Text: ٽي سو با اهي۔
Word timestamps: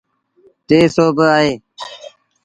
ٽي 0.67 0.79
سو 0.95 1.05
با 1.17 1.25
اهي۔ 1.37 1.51